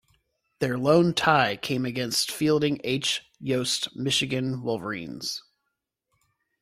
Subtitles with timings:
[0.57, 3.21] Their lone tie came against Fielding H.
[3.39, 5.43] Yost's Michigan Wolverines.